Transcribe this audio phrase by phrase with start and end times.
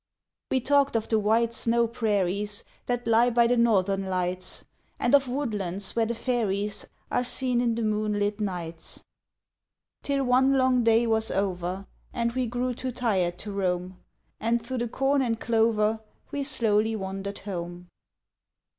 [0.49, 4.65] We talked of the white snow prairies That lie by the Northern lights,
[4.99, 9.03] And of woodlands where the fairies Are seen in the moonlit nights.
[10.01, 13.99] Till one long day was over And we grew too tired to roam,
[14.39, 15.99] And through the corn and clover
[16.31, 17.87] We slowly wandered home.